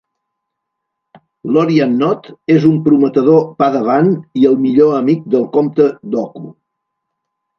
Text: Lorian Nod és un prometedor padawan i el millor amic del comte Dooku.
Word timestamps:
Lorian 1.57 1.91
Nod 1.97 2.29
és 2.53 2.65
un 2.69 2.79
prometedor 2.87 3.45
padawan 3.59 4.09
i 4.43 4.49
el 4.53 4.57
millor 4.63 4.97
amic 5.01 5.27
del 5.35 5.47
comte 5.59 5.89
Dooku. 6.17 6.45